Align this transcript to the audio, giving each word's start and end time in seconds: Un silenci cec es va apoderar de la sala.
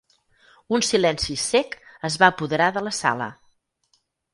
Un 0.77 0.83
silenci 0.87 1.37
cec 1.43 1.79
es 2.11 2.19
va 2.25 2.33
apoderar 2.37 2.75
de 2.79 2.87
la 2.91 2.99
sala. 3.05 3.33